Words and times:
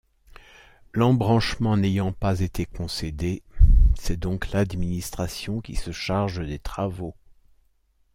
L'embranchement 0.93 1.77
n'ayant 1.77 2.11
pas 2.11 2.39
été 2.39 2.65
concédé, 2.65 3.43
c'est 3.93 4.17
donc 4.19 4.49
l'administration 4.51 5.61
qui 5.61 5.75
se 5.75 5.91
charge 5.91 6.39
des 6.43 6.57
travaux. 6.57 7.13